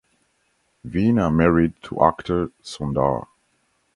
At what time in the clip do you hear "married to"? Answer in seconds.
1.31-2.03